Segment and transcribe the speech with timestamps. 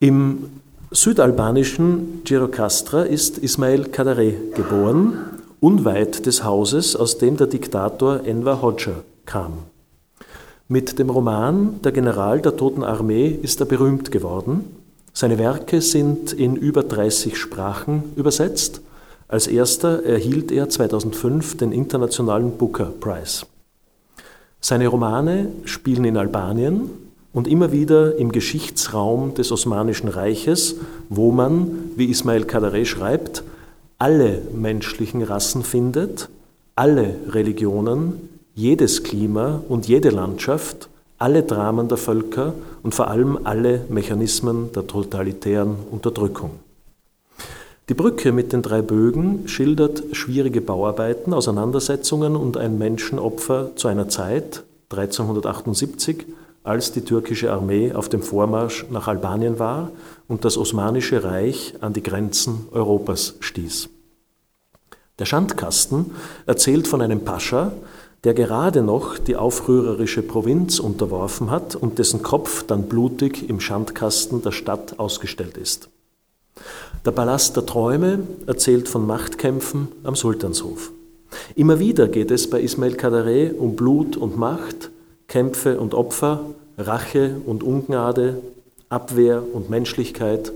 [0.00, 0.50] Im
[0.90, 5.18] südalbanischen Girocastra ist Ismail Kadare geboren,
[5.60, 9.58] unweit des Hauses, aus dem der Diktator Enver Hoxha kam.
[10.68, 14.64] Mit dem Roman Der General der Toten Armee ist er berühmt geworden.
[15.12, 18.80] Seine Werke sind in über 30 Sprachen übersetzt.
[19.28, 23.46] Als erster erhielt er 2005 den Internationalen Booker Prize.
[24.60, 26.90] Seine Romane spielen in Albanien,
[27.34, 30.76] und immer wieder im Geschichtsraum des Osmanischen Reiches,
[31.10, 33.42] wo man, wie Ismail Kadare schreibt,
[33.98, 36.30] alle menschlichen Rassen findet,
[36.76, 43.84] alle Religionen, jedes Klima und jede Landschaft, alle Dramen der Völker und vor allem alle
[43.88, 46.50] Mechanismen der totalitären Unterdrückung.
[47.88, 54.08] Die Brücke mit den drei Bögen schildert schwierige Bauarbeiten, Auseinandersetzungen und ein Menschenopfer zu einer
[54.08, 56.24] Zeit, 1378,
[56.64, 59.92] als die türkische Armee auf dem Vormarsch nach Albanien war
[60.26, 63.90] und das Osmanische Reich an die Grenzen Europas stieß.
[65.20, 66.10] Der Schandkasten
[66.46, 67.72] erzählt von einem Pascha,
[68.24, 74.42] der gerade noch die aufrührerische Provinz unterworfen hat und dessen Kopf dann blutig im Schandkasten
[74.42, 75.90] der Stadt ausgestellt ist.
[77.04, 80.90] Der Palast der Träume erzählt von Machtkämpfen am Sultanshof.
[81.54, 84.90] Immer wieder geht es bei Ismail Kadare um Blut und Macht,
[85.34, 86.44] Kämpfe und Opfer,
[86.78, 88.40] Rache und Ungnade,
[88.88, 90.52] Abwehr und Menschlichkeit,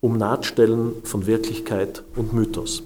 [0.00, 2.84] um Nahtstellen von Wirklichkeit und Mythos.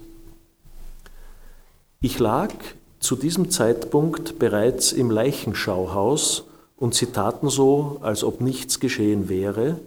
[2.01, 2.53] Ich lag
[2.99, 6.43] zu diesem Zeitpunkt bereits im Leichenschauhaus
[6.77, 9.79] und sie taten so, als ob nichts geschehen wäre,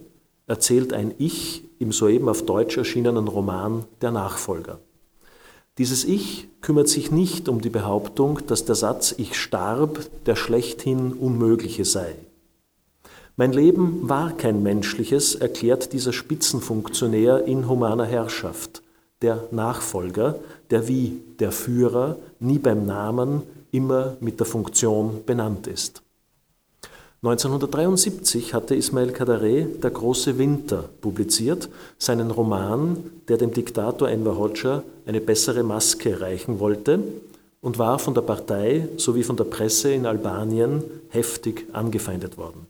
[0.46, 4.78] erzählt ein Ich im soeben auf Deutsch erschienenen Roman Der Nachfolger.
[5.78, 11.12] Dieses Ich kümmert sich nicht um die Behauptung, dass der Satz Ich starb der schlechthin
[11.12, 12.16] Unmögliche sei.
[13.36, 18.82] Mein Leben war kein menschliches, erklärt dieser Spitzenfunktionär in humaner Herrschaft,
[19.20, 20.38] der Nachfolger,
[20.70, 26.05] der wie der Führer nie beim Namen, immer mit der Funktion benannt ist.
[27.22, 34.82] 1973 hatte Ismail Kadare Der große Winter publiziert, seinen Roman, der dem Diktator Enver Hoxha
[35.06, 36.98] eine bessere Maske reichen wollte
[37.62, 42.66] und war von der Partei sowie von der Presse in Albanien heftig angefeindet worden.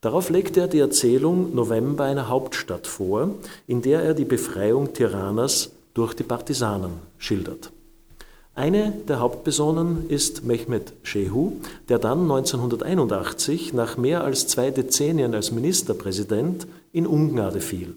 [0.00, 3.34] Darauf legte er die Erzählung November einer Hauptstadt vor,
[3.66, 7.70] in der er die Befreiung Tiranas durch die Partisanen schildert.
[8.54, 11.52] Eine der Hauptpersonen ist Mehmet Shehu,
[11.88, 17.96] der dann 1981 nach mehr als zwei Dezennien als Ministerpräsident in Ungnade fiel.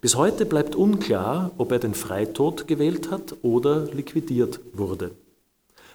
[0.00, 5.10] Bis heute bleibt unklar, ob er den Freitod gewählt hat oder liquidiert wurde.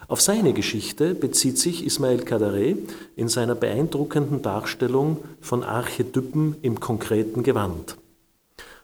[0.06, 2.76] Auf seine Geschichte bezieht sich Ismail Kadare
[3.16, 7.96] in seiner beeindruckenden Darstellung von Archetypen im konkreten Gewand.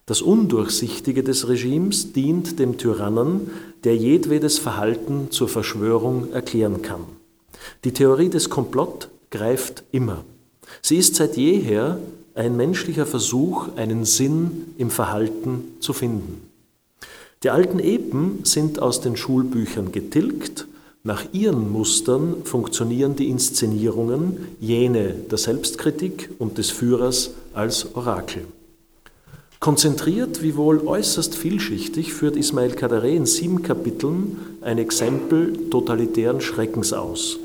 [0.06, 3.50] Das Undurchsichtige des Regimes dient dem Tyrannen,
[3.84, 7.04] der jedwedes Verhalten zur Verschwörung erklären kann.
[7.84, 10.24] Die Theorie des Komplott greift immer.
[10.82, 11.98] Sie ist seit jeher
[12.34, 16.42] ein menschlicher Versuch, einen Sinn im Verhalten zu finden.
[17.42, 20.66] Die alten Epen sind aus den Schulbüchern getilgt,
[21.06, 28.46] nach ihren Mustern funktionieren die Inszenierungen, jene der Selbstkritik und des Führers als Orakel.
[29.64, 36.92] Konzentriert, wie wohl äußerst vielschichtig, führt Ismail Kadare in sieben Kapiteln ein Exempel totalitären Schreckens
[36.92, 37.38] aus,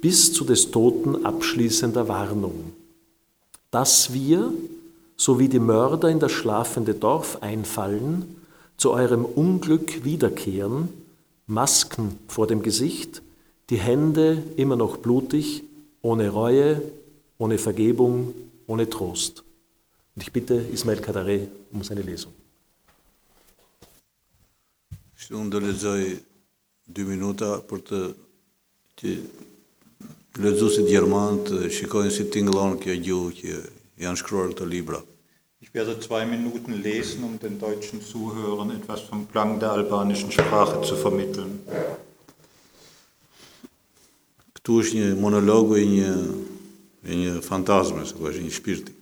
[0.00, 2.72] bis zu des Toten abschließender Warnung.
[3.72, 4.52] Dass wir,
[5.16, 8.36] so wie die Mörder in das schlafende Dorf einfallen,
[8.76, 10.88] zu eurem Unglück wiederkehren,
[11.48, 13.22] Masken vor dem Gesicht,
[13.70, 15.64] die Hände immer noch blutig,
[16.00, 16.80] ohne Reue,
[17.38, 18.34] ohne Vergebung,
[18.68, 19.42] ohne Trost.
[20.16, 22.32] Und ich bitte Ismail Kadare um seine Lesung.
[25.16, 26.04] Kështu unë do lexoj
[26.88, 28.00] dy minuta për të
[28.96, 29.12] që
[30.40, 33.60] lexuesit gjerman të shikojnë si tingëllon kjo gjuhë që
[34.06, 35.02] janë shkruar këto libra.
[35.60, 40.80] Ich werde zwei Minuten lesen, um den deutschen Zuhörern etwas vom Klang der albanischen Sprache
[40.84, 41.58] zu vermitteln.
[44.56, 46.12] Këtu është një monologu i një
[47.06, 48.95] i një fantazme, se është një shpirti.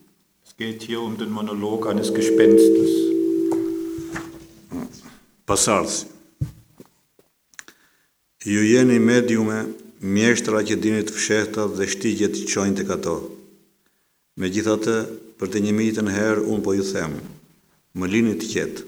[0.55, 2.91] Es geht hier um den Monolog eines Gespenstes.
[5.47, 6.06] Pasardhësi.
[8.45, 9.56] Ju jeni mediume,
[9.99, 13.15] mjeshtra që dini të fshehta dhe shtigjet që qojnë të kato.
[14.39, 14.95] Me gjithatë,
[15.43, 17.23] për të një mitën herë, unë po ju themë,
[17.99, 18.85] më lini të qetë,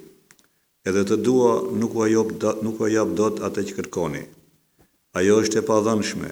[0.87, 2.31] edhe të dua nuk u ajop
[2.63, 4.23] nuk u jap dot atë që kërkoni.
[5.19, 6.31] Ajo është e padhënshme,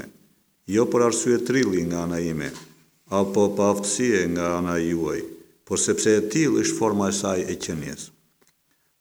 [0.77, 2.53] jo për arsye trilli nga ana ime,
[3.11, 5.21] apo pa aftësie nga ana juaj,
[5.65, 8.11] por sepse e tillë është forma e saj e qenies.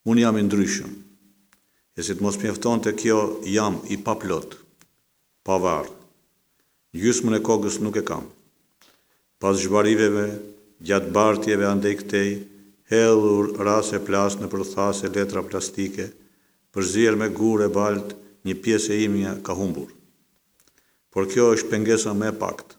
[0.07, 0.91] Unë jam i ndryshëm,
[1.95, 4.57] e si të mos mjefton të kjo jam i paplot,
[5.43, 5.91] pa varë,
[6.99, 8.27] gjysmën e kogës nuk e kam.
[9.39, 10.27] Pas zhvariveve,
[10.83, 12.31] gjatë bartjeve ande i këtej,
[12.91, 16.11] hellur rase plas në përthase letra plastike,
[16.75, 19.87] përzirë me gure balt, një pjesë e imja ka humbur.
[21.13, 22.75] Por kjo është pengesa me pakt,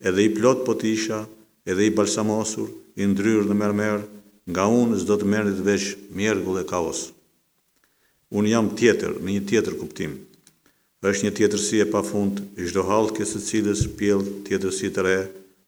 [0.00, 1.24] edhe i plot po t'isha,
[1.66, 4.04] edhe i balsamosur, i ndryrë në mermer,
[4.50, 7.10] nga unë zdo të merit vesh mjergull e kaos.
[8.34, 10.14] Unë jam tjetër, në një tjetër kuptim.
[11.04, 15.18] është një tjetërsi e pa fund, i shdo halë kësë cilës pjell tjetërsi të re,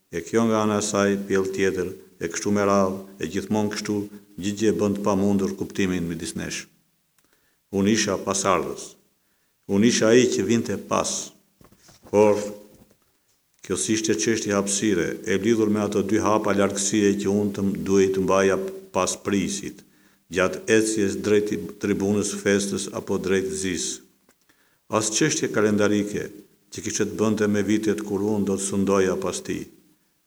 [0.09, 1.89] e kjo nga anë asaj pjell tjetër,
[2.21, 3.97] e kështu me radhë, e gjithmonë kështu,
[4.41, 6.65] gjithje bënd pa mundur kuptimin me disnesh.
[7.77, 8.97] Unë isha pasardhës,
[9.69, 11.13] unë isha i që vinte pas,
[12.09, 12.41] por
[13.67, 17.63] kjo si shte qështi hapsire, e lidhur me ato dy hapa larkësie që unë të
[17.87, 18.57] duhet të mbaja
[18.95, 19.83] pas prisit,
[20.31, 21.51] gjatë ecjes drejt
[21.83, 24.03] tribunës festës apo drejt zisë.
[24.97, 26.29] As qështje kalendarike
[26.71, 29.65] që kishtë të bënte me vitet kur unë do të sundoja pas ti,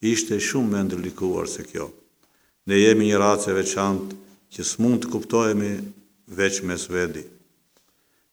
[0.03, 1.87] ishte shumë me ndërlikuar se kjo.
[2.67, 4.11] Ne jemi një race veçant
[4.51, 5.71] që s'mund të kuptojemi
[6.27, 7.23] veç me svedi.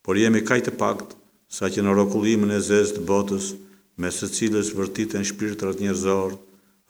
[0.03, 1.15] Por jemi kajtë pakt
[1.47, 3.55] sa që në rokullimin e zezë të botës,
[3.97, 6.37] me së cilës vërtitën shpirtrat njërzor,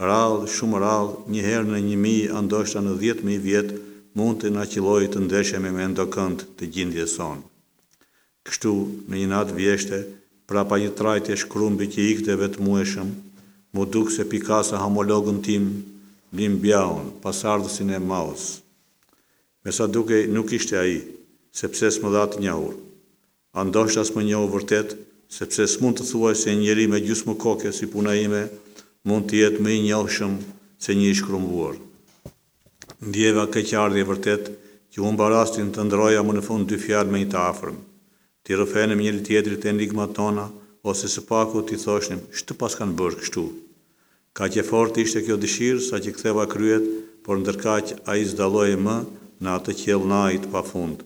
[0.02, 3.78] rallë, shumë rallë, një herë në një mi, andoshta në dhjetë mi vjetë,
[4.18, 7.44] mund të naqiloj të ndeshemi me ndokënd të gjindje sonë.
[8.46, 8.72] Kështu,
[9.08, 10.00] në një natë vjeshte,
[10.46, 13.10] pra pa një trajtje shkrumbi që ikte vetë mueshëm,
[13.74, 15.66] mu duk se pikasa homologën tim,
[16.32, 18.62] lim bjaun, pasardësin e maus.
[19.62, 21.00] Me sa duke nuk ishte aji,
[21.52, 22.74] sepse s'më dhatë njahur.
[23.60, 24.96] Andosht as më njohë vërtet,
[25.28, 28.46] sepse s'mund të thuaj se njeri me gjusë më koke si puna ime,
[29.08, 30.38] mund të jetë më i njohëshëm
[30.78, 31.76] se një ishkrumbuar
[33.05, 34.49] ndjeva keqardhje vërtet,
[34.93, 37.76] që unë barastin të ndroja më në fund dy fjalë me një të afrëm.
[38.44, 40.46] Ti rëfenim njëri tjetërit e enigma tona,
[40.90, 43.44] ose së paku ti thoshnim, shtë pas kanë bërë kështu.
[44.37, 46.87] Ka që fort ishte kjo dëshirë, sa që ktheva kryet,
[47.25, 48.96] por ndërka që a i zdaloj më
[49.43, 51.02] në atë qjel najt pa fund.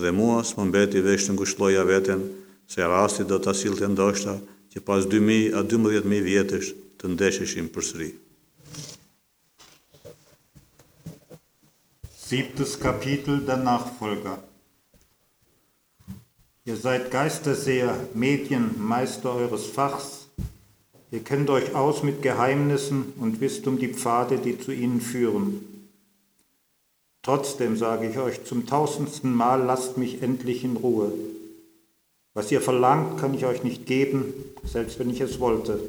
[0.00, 2.26] Dhe mua së më mbeti vesh të ngushloja veten,
[2.70, 4.36] se rasti do të asil të ndoshta,
[4.70, 6.68] që pas 2000 a 12.000 vjetësh
[7.02, 8.10] të ndesheshim për sëri.
[12.30, 14.38] Siebtes Kapitel der Nachfolger.
[16.68, 20.28] Ihr seid Geisterseher, Medien, Meister eures Fachs.
[21.10, 25.64] Ihr kennt euch aus mit Geheimnissen und wisst um die Pfade, die zu ihnen führen.
[27.22, 31.10] Trotzdem sage ich euch zum tausendsten Mal, lasst mich endlich in Ruhe.
[32.34, 34.34] Was ihr verlangt, kann ich euch nicht geben,
[34.64, 35.80] selbst wenn ich es wollte.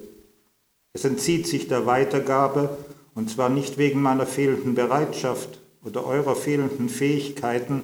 [0.94, 2.78] Es entzieht sich der Weitergabe,
[3.14, 7.84] und zwar nicht wegen meiner fehlenden Bereitschaft, oder eurer fehlenden Fähigkeiten,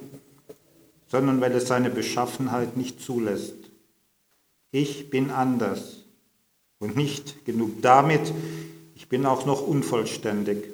[1.08, 3.54] sondern weil es seine Beschaffenheit nicht zulässt.
[4.70, 6.04] Ich bin anders
[6.78, 8.32] und nicht genug damit,
[8.94, 10.64] ich bin auch noch unvollständig.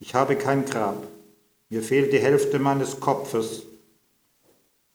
[0.00, 1.06] Ich habe kein Grab.
[1.70, 3.62] Mir fehlt die Hälfte meines Kopfes.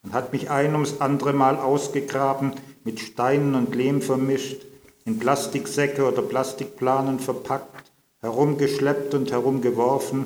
[0.04, 2.54] Man hat mich ein ums andere Mal ausgegraben,
[2.84, 4.66] mit Steinen und Lehm vermischt,
[5.06, 7.92] in Plastiksäcke oder Plastikplanen verpackt,
[8.22, 10.26] herumgeschleppt und herumgeworfen,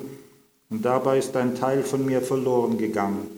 [0.70, 3.28] und dabei ist ein Teil von mir verloren gegangen.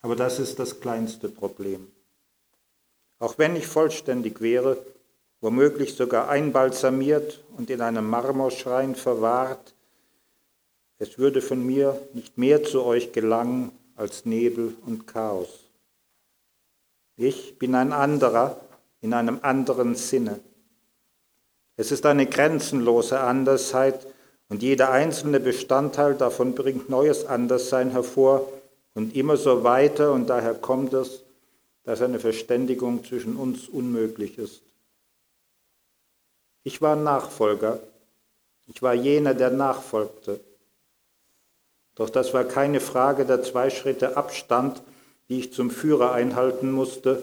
[0.00, 1.88] Aber das ist das kleinste Problem.
[3.18, 4.78] Auch wenn ich vollständig wäre,
[5.40, 9.74] womöglich sogar einbalsamiert und in einem Marmorschrein verwahrt,
[10.98, 15.48] es würde von mir nicht mehr zu euch gelangen als Nebel und Chaos.
[17.16, 18.60] Ich bin ein anderer
[19.00, 20.40] in einem anderen Sinne.
[21.76, 24.06] Es ist eine grenzenlose Andersheit,
[24.48, 28.50] und jeder einzelne Bestandteil davon bringt neues Anderssein hervor
[28.94, 30.12] und immer so weiter.
[30.12, 31.22] Und daher kommt es,
[31.84, 34.62] dass eine Verständigung zwischen uns unmöglich ist.
[36.64, 37.80] Ich war Nachfolger.
[38.66, 40.40] Ich war jener, der nachfolgte.
[41.98, 44.80] Doch das war keine Frage der zwei Schritte Abstand,
[45.28, 47.20] die ich zum Führer einhalten musste,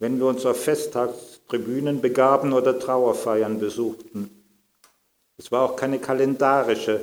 [0.00, 4.28] wenn wir uns auf Festtagstribünen begaben oder Trauerfeiern besuchten.
[5.38, 7.00] Es war auch keine kalendarische,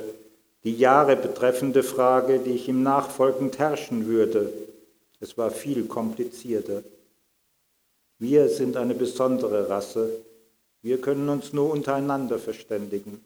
[0.64, 4.52] die Jahre betreffende Frage, die ich ihm nachfolgend herrschen würde.
[5.18, 6.82] Es war viel komplizierter.
[8.18, 10.10] Wir sind eine besondere Rasse.
[10.82, 13.24] Wir können uns nur untereinander verständigen.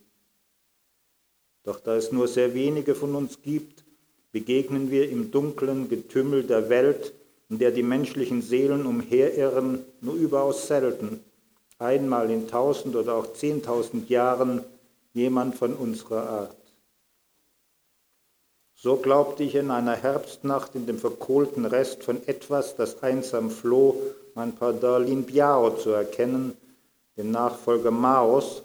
[1.64, 3.84] Doch da es nur sehr wenige von uns gibt,
[4.32, 7.12] begegnen wir im dunklen Getümmel der Welt,
[7.48, 11.20] in der die menschlichen Seelen umherirren, nur überaus selten,
[11.78, 14.64] einmal in tausend oder auch zehntausend Jahren
[15.12, 16.56] jemand von unserer Art.
[18.74, 23.96] So glaubte ich in einer Herbstnacht in dem verkohlten Rest von etwas, das einsam floh,
[24.34, 26.56] mein Pardalin Biao zu erkennen,
[27.16, 28.62] den Nachfolger Maos,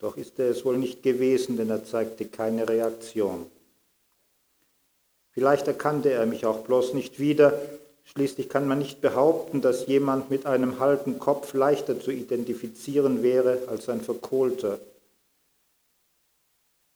[0.00, 3.46] doch ist er es wohl nicht gewesen, denn er zeigte keine Reaktion.
[5.32, 7.60] Vielleicht erkannte er mich auch bloß nicht wieder,
[8.04, 13.68] schließlich kann man nicht behaupten, dass jemand mit einem halben Kopf leichter zu identifizieren wäre
[13.68, 14.80] als ein verkohlter.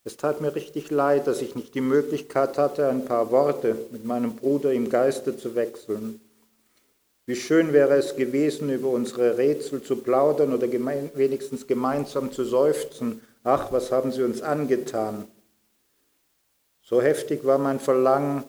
[0.06, 4.04] Es tat mir richtig leid, dass ich nicht die Möglichkeit hatte, ein paar Worte mit
[4.04, 6.20] meinem Bruder im Geiste zu wechseln.
[7.26, 12.44] Wie schön wäre es gewesen, über unsere Rätsel zu plaudern oder gemein, wenigstens gemeinsam zu
[12.44, 13.22] seufzen.
[13.42, 15.26] Ach, was haben sie uns angetan?
[16.82, 18.44] So heftig war mein Verlangen,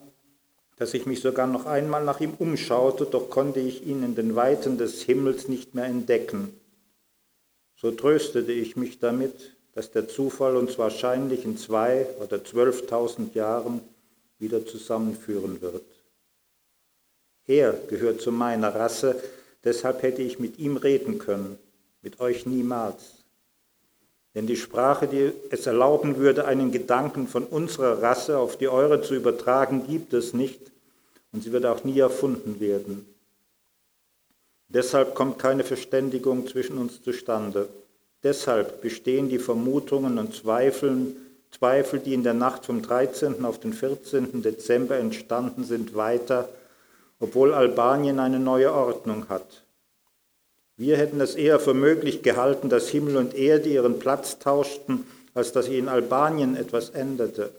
[0.76, 4.36] dass ich mich sogar noch einmal nach ihm umschaute, doch konnte ich ihn in den
[4.36, 6.54] Weiten des Himmels nicht mehr entdecken.
[7.78, 13.80] So tröstete ich mich damit, dass der Zufall uns wahrscheinlich in zwei oder zwölftausend Jahren
[14.38, 15.95] wieder zusammenführen wird.
[17.48, 19.22] Er gehört zu meiner Rasse,
[19.64, 21.58] deshalb hätte ich mit ihm reden können,
[22.02, 23.16] mit euch niemals.
[24.34, 29.02] Denn die Sprache, die es erlauben würde, einen Gedanken von unserer Rasse auf die eure
[29.02, 30.60] zu übertragen, gibt es nicht
[31.32, 33.06] und sie wird auch nie erfunden werden.
[34.68, 37.70] Deshalb kommt keine Verständigung zwischen uns zustande.
[38.24, 41.16] Deshalb bestehen die Vermutungen und Zweifeln,
[41.52, 43.46] Zweifel, die in der Nacht vom 13.
[43.46, 44.42] auf den 14.
[44.42, 46.50] Dezember entstanden sind, weiter
[47.20, 49.64] obwohl Albanien eine neue Ordnung hat.
[50.78, 55.54] Wir hätten es eher für möglich gehalten, dass Himmel und Erde ihren Platz tauschten, als
[55.54, 57.52] dass sich in Albanien etwas änderte.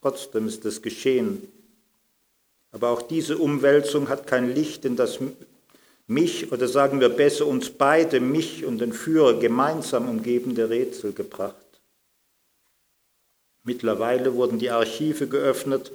[0.00, 1.48] Trotzdem ist es geschehen.
[2.72, 5.18] Aber auch diese Umwälzung hat kein Licht in das
[6.06, 11.54] mich, oder sagen wir besser uns beide, mich und den Führer gemeinsam umgebende Rätsel gebracht.
[13.62, 15.92] Mittlerweile wurden die Archive geöffnet,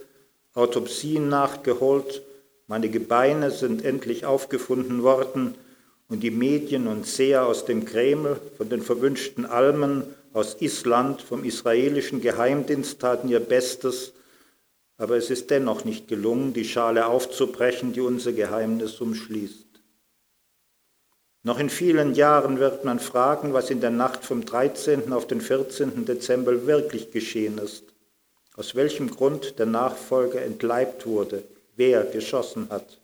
[0.53, 2.21] Autopsien nachgeholt
[2.67, 5.53] meine Gebeine sind endlich aufgefunden worden
[6.09, 10.03] und die Medien und Seher aus dem Kreml, von den verwünschten Almen,
[10.33, 14.13] aus Island, vom israelischen Geheimdienst taten ihr Bestes,
[14.97, 19.65] aber es ist dennoch nicht gelungen, die Schale aufzubrechen, die unser Geheimnis umschließt.
[21.43, 25.13] Noch in vielen Jahren wird man fragen, was in der Nacht vom 13.
[25.13, 26.05] auf den 14.
[26.05, 27.83] Dezember wirklich geschehen ist,
[28.55, 31.43] aus welchem Grund der Nachfolger entleibt wurde–
[31.75, 32.99] wer geschossen hat.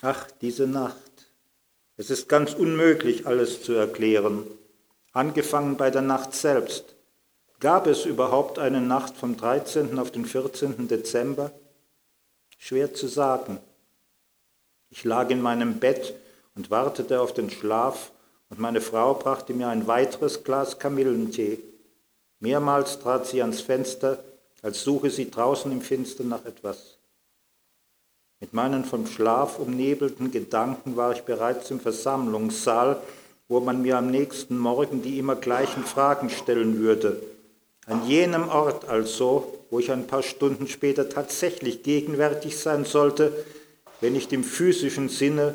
[0.00, 0.96] Ach, diese Nacht.
[1.96, 4.44] Es ist ganz unmöglich, alles zu erklären.
[5.12, 6.96] Angefangen bei der Nacht selbst.
[7.60, 9.98] Gab es überhaupt eine Nacht vom 13.
[9.98, 10.88] auf den 14.
[10.88, 11.52] Dezember?
[12.58, 13.58] Schwer zu sagen.
[14.90, 16.14] Ich lag in meinem Bett
[16.54, 18.10] und wartete auf den Schlaf,
[18.48, 21.58] und meine Frau brachte mir ein weiteres Glas Kamillentee.
[22.38, 24.22] Mehrmals trat sie ans Fenster
[24.62, 26.91] als suche sie draußen im Finstern nach etwas.
[28.42, 33.00] Mit meinen vom Schlaf umnebelten Gedanken war ich bereits im Versammlungssaal,
[33.46, 37.22] wo man mir am nächsten Morgen die immer gleichen Fragen stellen würde.
[37.86, 43.32] An jenem Ort also, wo ich ein paar Stunden später tatsächlich gegenwärtig sein sollte,
[44.00, 45.54] wenn nicht im physischen Sinne,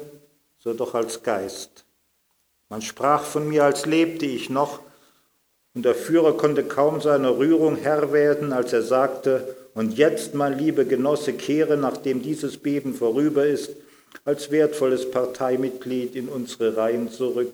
[0.58, 1.84] so doch als Geist.
[2.70, 4.80] Man sprach von mir, als lebte ich noch,
[5.78, 10.58] und der Führer konnte kaum seiner Rührung Herr werden, als er sagte, und jetzt, mein
[10.58, 13.70] lieber Genosse, kehre, nachdem dieses Beben vorüber ist,
[14.26, 17.54] als wertvolles Parteimitglied in unsere Reihen zurück.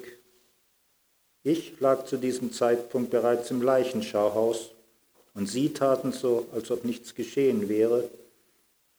[1.44, 4.72] Ich lag zu diesem Zeitpunkt bereits im Leichenschauhaus
[5.34, 8.06] und sie taten so, als ob nichts geschehen wäre,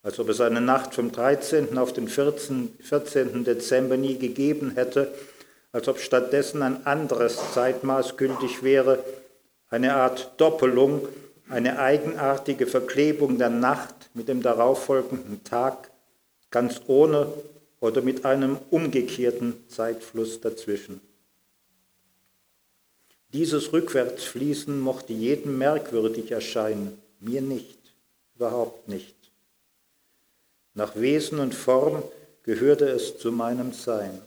[0.02, 1.78] als ob es eine Nacht vom 13.
[1.78, 2.74] auf den 14.
[2.78, 3.42] 14.
[3.44, 5.14] Dezember nie gegeben hätte
[5.74, 9.02] als ob stattdessen ein anderes Zeitmaß gültig wäre,
[9.68, 11.08] eine Art Doppelung,
[11.48, 15.90] eine eigenartige Verklebung der Nacht mit dem darauffolgenden Tag,
[16.52, 17.26] ganz ohne
[17.80, 21.00] oder mit einem umgekehrten Zeitfluss dazwischen.
[23.32, 27.80] Dieses Rückwärtsfließen mochte jedem merkwürdig erscheinen, mir nicht,
[28.36, 29.16] überhaupt nicht.
[30.74, 32.04] Nach Wesen und Form
[32.44, 34.22] gehörte es zu meinem Sein.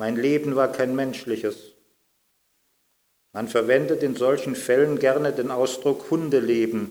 [0.00, 1.56] Mein Leben war kein menschliches.
[3.34, 6.90] Man verwendet in solchen Fällen gerne den Ausdruck Hundeleben.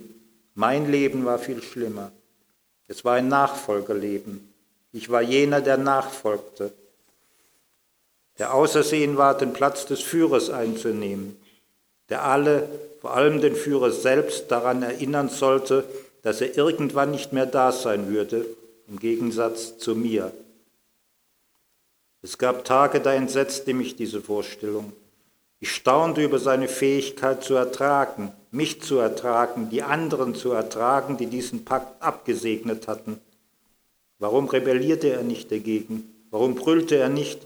[0.53, 2.11] Mein Leben war viel schlimmer.
[2.87, 4.53] Es war ein Nachfolgerleben.
[4.91, 6.71] Ich war jener, der nachfolgte,
[8.37, 11.35] der außersehen war, den Platz des Führers einzunehmen,
[12.09, 12.69] der alle,
[13.01, 15.83] vor allem den Führer selbst, daran erinnern sollte,
[16.21, 18.45] dass er irgendwann nicht mehr da sein würde,
[18.87, 20.31] im Gegensatz zu mir.
[22.21, 24.91] Es gab Tage, da entsetzte mich diese Vorstellung.
[25.61, 31.27] Ich staunte über seine Fähigkeit zu ertragen, mich zu ertragen, die anderen zu ertragen, die
[31.27, 33.19] diesen Pakt abgesegnet hatten.
[34.19, 36.13] Warum rebellierte er nicht dagegen?
[36.29, 37.39] Warum brüllte er nicht?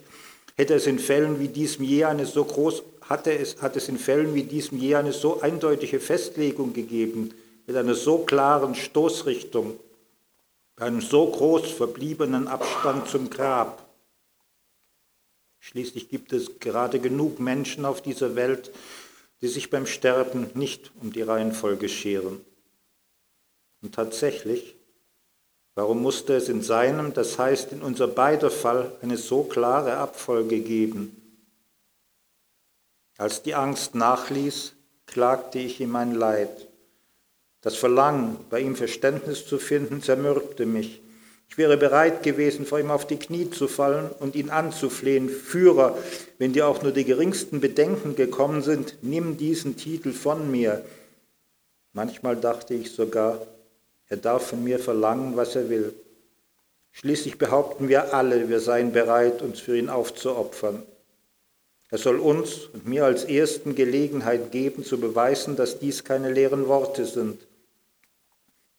[0.56, 3.98] Hätte es in Fällen wie diesem je eine so groß, hatte es, hat es in
[3.98, 7.32] Fällen wie diesem je eine so eindeutige Festlegung gegeben,
[7.66, 9.80] mit einer so klaren Stoßrichtung,
[10.78, 13.83] einem so groß verbliebenen Abstand zum Grab.
[15.66, 18.70] Schließlich gibt es gerade genug Menschen auf dieser Welt,
[19.40, 22.42] die sich beim Sterben nicht um die Reihenfolge scheren.
[23.82, 24.76] Und tatsächlich,
[25.74, 30.60] warum musste es in seinem, das heißt in unser beider Fall, eine so klare Abfolge
[30.60, 31.16] geben?
[33.18, 34.74] Als die Angst nachließ,
[35.06, 36.68] klagte ich ihm mein Leid.
[37.62, 41.02] Das Verlangen, bei ihm Verständnis zu finden, zermürbte mich.
[41.50, 45.30] Ich wäre bereit gewesen, vor ihm auf die Knie zu fallen und ihn anzuflehen.
[45.30, 45.98] Führer,
[46.40, 50.84] wenn dir auch nur die geringsten Bedenken gekommen sind, nimm diesen Titel von mir.
[51.94, 53.46] Manchmal dachte ich sogar,
[54.08, 55.94] er darf von mir verlangen, was er will.
[56.92, 60.84] Schließlich behaupten wir alle, wir seien bereit, uns für ihn aufzuopfern.
[61.90, 66.68] Er soll uns und mir als Ersten Gelegenheit geben, zu beweisen, dass dies keine leeren
[66.68, 67.40] Worte sind.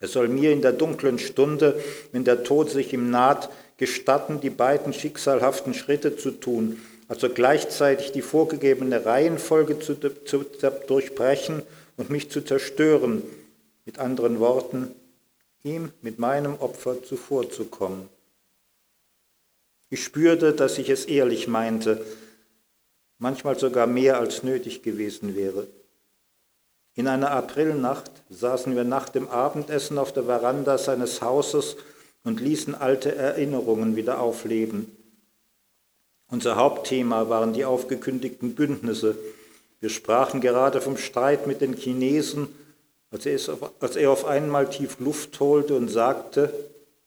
[0.00, 1.80] Er soll mir in der dunklen Stunde,
[2.12, 8.12] wenn der Tod sich ihm naht, gestatten, die beiden schicksalhaften Schritte zu tun, also gleichzeitig
[8.12, 10.44] die vorgegebene Reihenfolge zu, zu
[10.86, 11.62] durchbrechen
[11.96, 13.22] und mich zu zerstören,
[13.84, 14.94] mit anderen Worten,
[15.62, 18.08] ihm mit meinem Opfer zuvorzukommen.
[19.90, 22.04] Ich spürte, dass ich es ehrlich meinte,
[23.18, 25.66] manchmal sogar mehr als nötig gewesen wäre.
[26.96, 31.76] In einer Aprilnacht saßen wir nach dem Abendessen auf der Veranda seines Hauses
[32.22, 34.96] und ließen alte Erinnerungen wieder aufleben.
[36.30, 39.16] Unser Hauptthema waren die aufgekündigten Bündnisse.
[39.80, 42.48] Wir sprachen gerade vom Streit mit den Chinesen,
[43.10, 43.26] als
[43.96, 46.52] er, auf einmal tief Luft holte und sagte,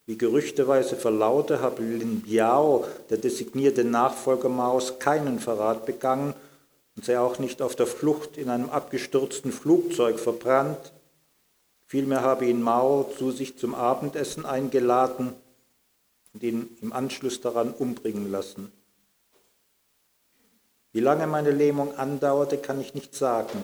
[0.05, 6.33] wie gerüchteweise verlaute, habe Lin Biao, der designierte Nachfolger Maos, keinen Verrat begangen
[6.97, 10.91] und sei auch nicht auf der Flucht in einem abgestürzten Flugzeug verbrannt.
[11.85, 15.33] Vielmehr habe ihn Mao zu sich zum Abendessen eingeladen
[16.33, 18.71] und ihn im Anschluss daran umbringen lassen.
[20.91, 23.63] Wie lange meine Lähmung andauerte, kann ich nicht sagen.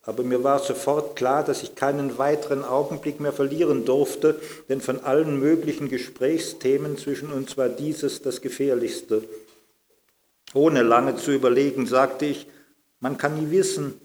[0.00, 5.00] Aber mir war sofort klar, dass ich keinen weiteren Augenblick mehr verlieren durfte, denn von
[5.04, 9.24] allen möglichen Gesprächsthemen zwischen uns war dieses das gefährlichste.
[10.54, 12.46] Ohne lange zu überlegen, sagte ich,
[13.00, 14.00] man kann nie wissen.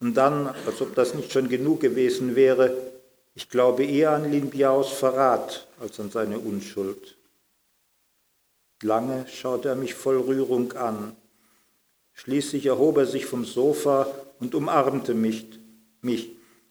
[0.00, 2.76] Und dann, als ob das nicht schon genug gewesen wäre,
[3.34, 7.16] ich glaube eher an Lin Biaos Verrat als an seine Unschuld.
[8.82, 11.16] Lange schaute er mich voll Rührung an.
[12.12, 14.06] Schließlich erhob er sich vom Sofa
[14.40, 15.58] und umarmte mich.
[16.00, 16.30] mich.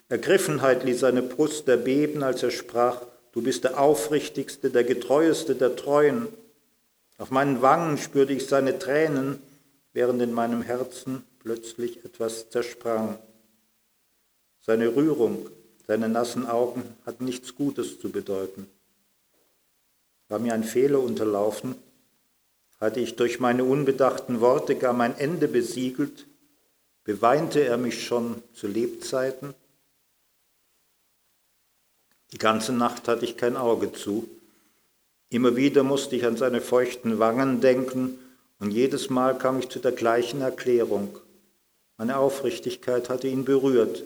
[0.10, 5.76] Ergriffenheit ließ seine Brust erbeben, als er sprach, du bist der aufrichtigste, der getreueste der
[5.76, 6.28] Treuen.
[7.24, 9.42] Auf meinen Wangen spürte ich seine Tränen,
[9.94, 13.18] während in meinem Herzen plötzlich etwas zersprang.
[14.60, 15.50] Seine Rührung,
[15.88, 18.68] seine nassen Augen hatten nichts Gutes zu bedeuten.
[20.28, 21.76] War mir ein Fehler unterlaufen?
[22.82, 26.28] Hatte ich durch meine unbedachten Worte gar mein Ende besiegelt?
[27.06, 29.54] Beweinte er mich schon zu Lebzeiten?
[32.34, 34.28] Die ganze Nacht hatte ich kein Auge zu.
[35.34, 38.20] Immer wieder musste ich an seine feuchten Wangen denken
[38.60, 41.18] und jedes Mal kam ich zu der gleichen Erklärung.
[41.98, 44.04] Meine Aufrichtigkeit hatte ihn berührt.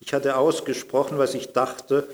[0.00, 2.06] Ich hatte ausgesprochen, was ich dachte,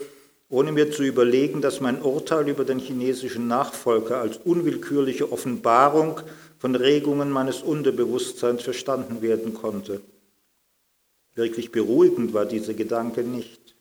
[0.48, 6.20] ohne mir zu überlegen, dass mein Urteil über den chinesischen Nachfolger als unwillkürliche Offenbarung
[6.61, 10.01] von Regungen meines Unterbewusstseins verstanden werden konnte.
[11.35, 13.75] Wirklich beruhigend war dieser Gedanke nicht.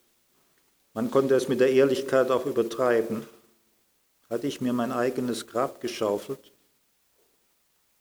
[0.95, 3.27] Man konnte es mit der Ehrlichkeit auch übertreiben.
[4.31, 6.53] Hatte ich mir mein eigenes Grab geschaufelt?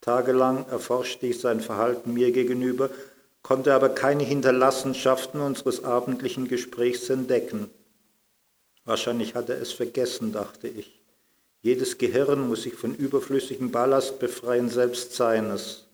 [0.00, 2.88] Tagelang erforschte ich sein Verhalten mir gegenüber,
[3.42, 7.68] konnte aber keine Hinterlassenschaften unseres abendlichen Gesprächs entdecken.
[8.84, 11.02] Wahrscheinlich hat er es vergessen, dachte ich.
[11.62, 15.88] Jedes Gehirn muss sich von überflüssigem Ballast befreien, selbst seines.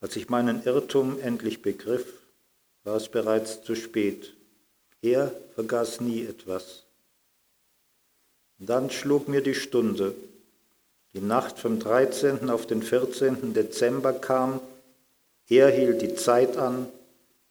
[0.00, 2.06] Als ich meinen Irrtum endlich begriff,
[2.84, 4.36] war es bereits zu spät.
[5.02, 6.87] Er vergaß nie etwas.
[8.58, 10.14] Dann schlug mir die Stunde.
[11.14, 12.50] Die Nacht vom 13.
[12.50, 13.54] auf den 14.
[13.54, 14.60] Dezember kam,
[15.48, 16.86] er hielt die Zeit an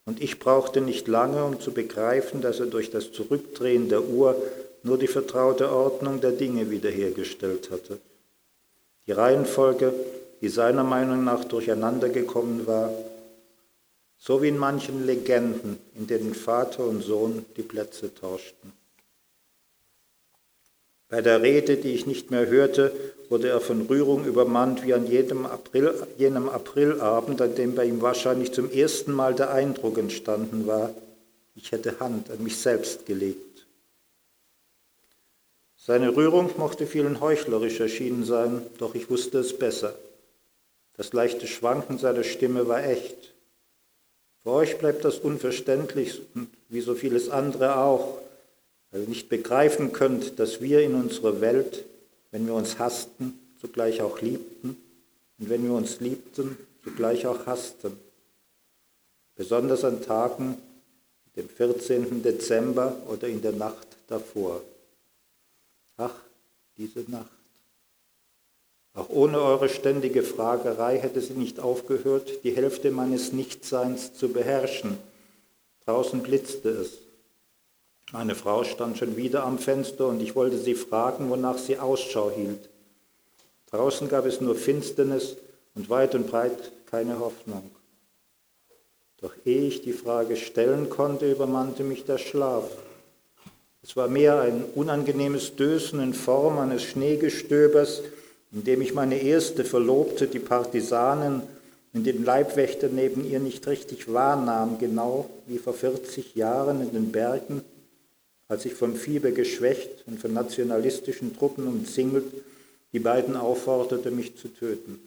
[0.05, 4.35] und ich brauchte nicht lange, um zu begreifen, dass er durch das Zurückdrehen der Uhr
[4.83, 7.97] nur die vertraute Ordnung der Dinge wiederhergestellt hatte.
[9.07, 9.93] Die Reihenfolge
[10.41, 12.91] die seiner Meinung nach durcheinander gekommen war,
[14.19, 18.73] so wie in manchen Legenden, in denen Vater und Sohn die Plätze tauschten.
[21.09, 22.91] Bei der Rede, die ich nicht mehr hörte,
[23.29, 28.01] wurde er von Rührung übermannt wie an jedem April, jenem Aprilabend, an dem bei ihm
[28.01, 30.93] wahrscheinlich zum ersten Mal der Eindruck entstanden war,
[31.55, 33.65] ich hätte Hand an mich selbst gelegt.
[35.75, 39.95] Seine Rührung mochte vielen heuchlerisch erschienen sein, doch ich wusste es besser.
[40.97, 43.33] Das leichte Schwanken seiner Stimme war echt.
[44.43, 48.19] Für euch bleibt das unverständlich und wie so vieles andere auch,
[48.91, 51.85] weil ihr nicht begreifen könnt, dass wir in unserer Welt,
[52.31, 54.77] wenn wir uns hassten, zugleich auch liebten
[55.39, 57.97] und wenn wir uns liebten, zugleich auch hassten.
[59.35, 60.57] Besonders an Tagen,
[61.35, 62.23] dem 14.
[62.23, 64.61] Dezember oder in der Nacht davor.
[65.97, 66.15] Ach,
[66.77, 67.27] diese Nacht.
[68.93, 74.97] Auch ohne eure ständige Fragerei hätte sie nicht aufgehört, die Hälfte meines Nichtseins zu beherrschen.
[75.85, 77.06] Draußen blitzte es.
[78.13, 82.31] Meine Frau stand schon wieder am Fenster und ich wollte sie fragen, wonach sie Ausschau
[82.31, 82.69] hielt.
[83.69, 85.35] Draußen gab es nur Finsternis
[85.75, 87.69] und weit und breit keine Hoffnung.
[89.19, 92.69] Doch ehe ich die Frage stellen konnte, übermannte mich der Schlaf.
[93.83, 98.03] Es war mehr ein unangenehmes Dösen in Form eines Schneegestöbers,
[98.53, 101.41] in dem ich meine erste Verlobte, die Partisanen,
[101.93, 107.11] in den Leibwächter neben ihr nicht richtig wahrnahm, genau wie vor 40 Jahren in den
[107.11, 107.63] Bergen
[108.47, 112.25] als ich vom Fieber geschwächt und von nationalistischen Truppen umzingelt,
[112.93, 114.99] die beiden aufforderte, mich zu töten.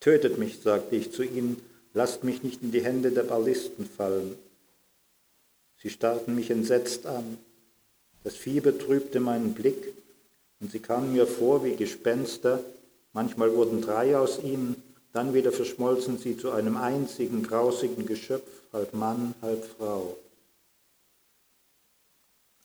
[0.00, 1.60] Tötet mich, sagte ich zu ihnen,
[1.94, 4.34] lasst mich nicht in die Hände der Ballisten fallen.
[5.82, 7.38] Sie starrten mich entsetzt an.
[8.24, 9.92] Das Fieber trübte meinen Blick
[10.60, 12.64] und sie kamen mir vor wie Gespenster.
[13.12, 18.94] Manchmal wurden drei aus ihnen, dann wieder verschmolzen sie zu einem einzigen grausigen Geschöpf, halb
[18.94, 20.16] Mann, halb Frau.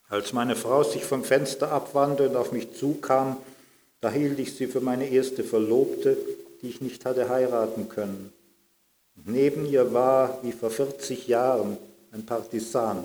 [0.09, 3.37] Als meine Frau sich vom Fenster abwandte und auf mich zukam,
[3.99, 6.17] da hielt ich sie für meine erste Verlobte,
[6.61, 8.31] die ich nicht hatte heiraten können.
[9.15, 11.77] Und neben ihr war, wie vor 40 Jahren,
[12.13, 13.03] ein Partisan,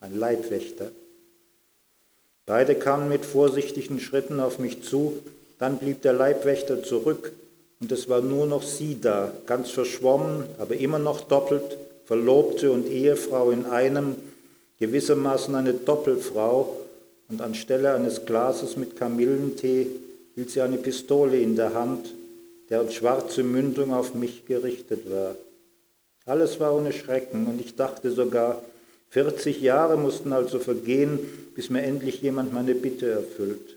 [0.00, 0.90] ein Leibwächter.
[2.46, 5.18] Beide kamen mit vorsichtigen Schritten auf mich zu,
[5.58, 7.32] dann blieb der Leibwächter zurück
[7.80, 12.86] und es war nur noch sie da, ganz verschwommen, aber immer noch doppelt, Verlobte und
[12.86, 14.16] Ehefrau in einem,
[14.78, 16.76] gewissermaßen eine Doppelfrau,
[17.28, 19.86] und anstelle eines Glases mit Kamillentee
[20.34, 22.12] hielt sie eine Pistole in der Hand,
[22.68, 25.34] deren schwarze Mündung auf mich gerichtet war.
[26.26, 28.62] Alles war ohne Schrecken, und ich dachte sogar,
[29.10, 31.18] 40 Jahre mussten also vergehen,
[31.54, 33.76] bis mir endlich jemand meine Bitte erfüllt.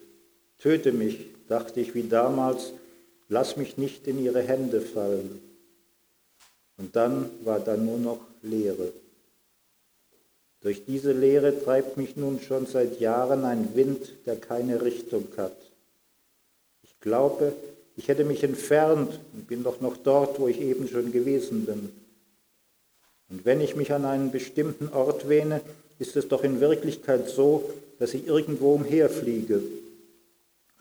[0.60, 2.74] Töte mich, dachte ich wie damals,
[3.30, 5.40] lass mich nicht in ihre Hände fallen.
[6.78, 8.92] Und dann war da nur noch Leere.
[10.68, 15.56] Durch diese Lehre treibt mich nun schon seit Jahren ein Wind, der keine Richtung hat.
[16.84, 17.54] Ich glaube,
[17.96, 21.90] ich hätte mich entfernt und bin doch noch dort, wo ich eben schon gewesen bin.
[23.30, 25.62] Und wenn ich mich an einen bestimmten Ort wähne,
[26.00, 29.62] ist es doch in Wirklichkeit so, dass ich irgendwo umherfliege.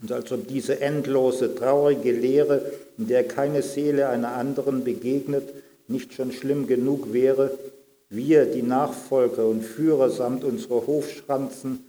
[0.03, 5.45] Und als ob diese endlose, traurige Lehre, in der keine Seele einer anderen begegnet,
[5.87, 7.57] nicht schon schlimm genug wäre,
[8.09, 11.85] wir, die Nachfolger und Führer samt unserer Hofschranzen,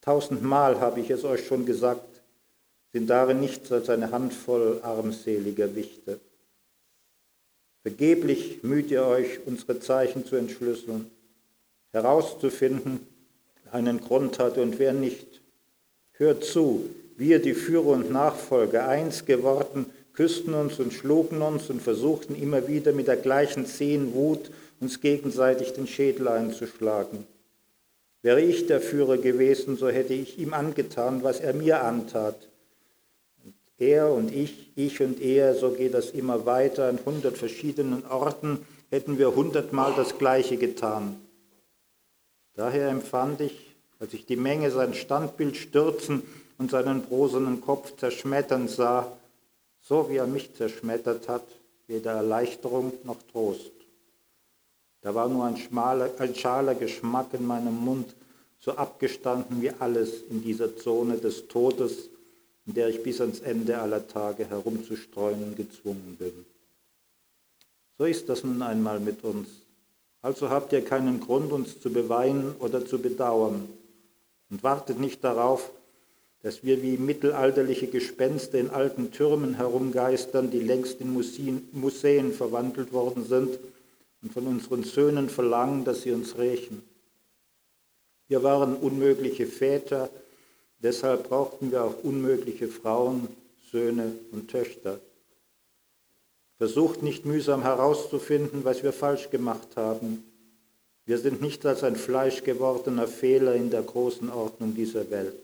[0.00, 2.22] tausendmal habe ich es euch schon gesagt,
[2.92, 6.18] sind darin nichts als eine Handvoll armseliger Wichte.
[7.82, 11.10] Vergeblich müht ihr euch, unsere Zeichen zu entschlüsseln,
[11.92, 13.06] herauszufinden,
[13.64, 15.40] wer einen Grund hatte und wer nicht.
[16.12, 21.80] Hört zu, wir, die Führer und Nachfolger, eins geworden, küssten uns und schlugen uns und
[21.80, 27.26] versuchten immer wieder mit der gleichen zähen Wut uns gegenseitig den Schädel einzuschlagen.
[28.22, 32.48] Wäre ich der Führer gewesen, so hätte ich ihm angetan, was er mir antat.
[33.44, 36.88] Und er und ich, ich und er, so geht das immer weiter.
[36.88, 41.16] An hundert verschiedenen Orten hätten wir hundertmal das Gleiche getan.
[42.54, 46.22] Daher empfand ich, als ich die Menge sein Standbild stürzen
[46.58, 49.12] und seinen brosernen Kopf zerschmettern sah,
[49.80, 51.46] so wie er mich zerschmettert hat,
[51.86, 53.77] weder Erleichterung noch Trost.
[55.02, 58.14] Da war nur ein, schmaler, ein schaler Geschmack in meinem Mund,
[58.60, 62.10] so abgestanden wie alles in dieser Zone des Todes,
[62.66, 66.44] in der ich bis ans Ende aller Tage herumzustreuen gezwungen bin.
[67.96, 69.48] So ist das nun einmal mit uns.
[70.20, 73.68] Also habt ihr keinen Grund, uns zu beweinen oder zu bedauern
[74.50, 75.70] und wartet nicht darauf,
[76.42, 83.24] dass wir wie mittelalterliche Gespenster in alten Türmen herumgeistern, die längst in Museen verwandelt worden
[83.24, 83.58] sind
[84.22, 86.82] und von unseren Söhnen verlangen, dass sie uns rächen.
[88.28, 90.10] Wir waren unmögliche Väter,
[90.78, 93.28] deshalb brauchten wir auch unmögliche Frauen,
[93.70, 95.00] Söhne und Töchter.
[96.58, 100.24] Versucht nicht mühsam herauszufinden, was wir falsch gemacht haben.
[101.06, 105.38] Wir sind nicht als ein fleischgewordener Fehler in der großen Ordnung dieser Welt.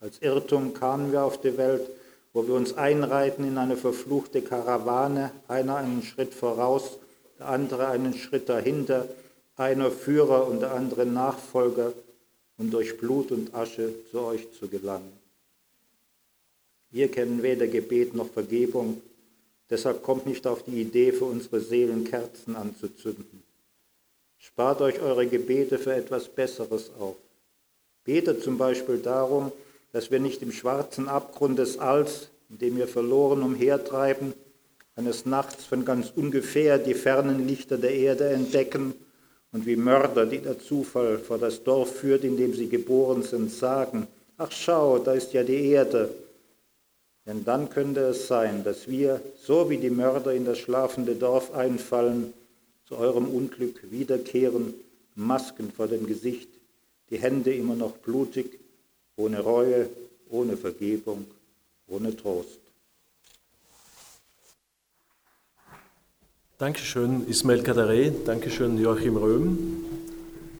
[0.00, 1.82] Als Irrtum kamen wir auf die Welt,
[2.32, 6.98] wo wir uns einreiten in eine verfluchte Karawane, einer einen Schritt voraus,
[7.42, 9.08] der andere einen Schritt dahinter,
[9.56, 11.92] einer Führer und der andere Nachfolger,
[12.56, 15.12] um durch Blut und Asche zu euch zu gelangen.
[16.90, 19.00] Wir kennen weder Gebet noch Vergebung,
[19.70, 23.42] deshalb kommt nicht auf die Idee, für unsere Seelen Kerzen anzuzünden.
[24.38, 27.16] Spart euch eure Gebete für etwas Besseres auf.
[28.04, 29.50] Betet zum Beispiel darum,
[29.92, 34.32] dass wir nicht im schwarzen Abgrund des Alls, in dem wir verloren umhertreiben,
[34.96, 38.94] eines Nachts von ganz ungefähr die fernen Lichter der Erde entdecken
[39.52, 43.50] und wie Mörder, die der Zufall vor das Dorf führt, in dem sie geboren sind,
[43.50, 44.06] sagen,
[44.38, 46.10] ach schau, da ist ja die Erde.
[47.26, 51.54] Denn dann könnte es sein, dass wir, so wie die Mörder in das schlafende Dorf
[51.54, 52.32] einfallen,
[52.86, 54.74] zu eurem Unglück wiederkehren,
[55.14, 56.48] Masken vor dem Gesicht,
[57.10, 58.58] die Hände immer noch blutig
[59.16, 59.88] ohne Reue,
[60.30, 61.26] ohne Vergebung,
[61.86, 62.61] ohne Trost.
[66.62, 69.81] Dankeschön Ismail Kadare, Dankeschön Joachim Röhm.